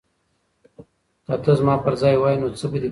که 1.25 1.33
ته 1.43 1.51
زما 1.59 1.75
پر 1.83 1.93
ځای 2.01 2.15
وای 2.17 2.35
نو 2.41 2.47
څه 2.59 2.65
به 2.71 2.71
دې 2.71 2.71
کړي 2.71 2.71
وای؟ 2.71 2.79